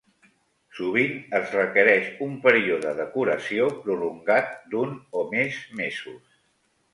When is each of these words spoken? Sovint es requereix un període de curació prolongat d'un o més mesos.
Sovint 0.77 1.19
es 1.39 1.51
requereix 1.57 2.07
un 2.27 2.33
període 2.45 2.95
de 3.01 3.05
curació 3.17 3.67
prolongat 3.85 4.51
d'un 4.73 4.97
o 5.21 5.27
més 5.37 5.61
mesos. 5.85 6.19